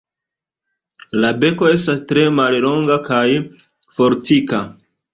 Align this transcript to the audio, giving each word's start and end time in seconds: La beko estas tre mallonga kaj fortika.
La 1.25 1.29
beko 1.43 1.69
estas 1.75 2.03
tre 2.13 2.25
mallonga 2.41 3.01
kaj 3.13 3.25
fortika. 4.01 4.69